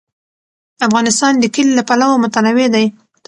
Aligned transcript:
افغانستان 0.87 1.33
د 1.37 1.43
کلي 1.55 1.71
له 1.77 1.83
پلوه 1.89 2.15
متنوع 2.23 2.67
دی. 2.75 2.85